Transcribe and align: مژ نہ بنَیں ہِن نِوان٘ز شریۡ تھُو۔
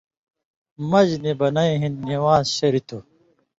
مژ 0.89 1.09
نہ 1.23 1.31
بنَیں 1.39 1.75
ہِن 1.81 1.93
نِوان٘ز 2.07 2.47
شریۡ 2.57 2.85
تھُو۔ 2.87 2.99